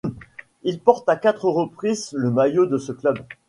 [0.63, 3.19] Il porte à quatre reprises le maillot de ce club.